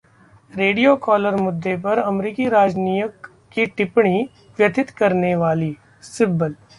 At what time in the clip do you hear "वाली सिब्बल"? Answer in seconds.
5.35-6.55